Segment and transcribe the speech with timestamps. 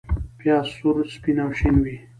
[0.39, 1.95] پیاز سور، سپین او شین وي